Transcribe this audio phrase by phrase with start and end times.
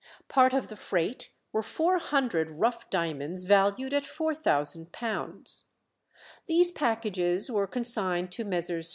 [0.29, 5.61] Part of the freight were four hundred rough diamonds valued at £4000.
[6.47, 8.89] These packages were consigned to Messrs.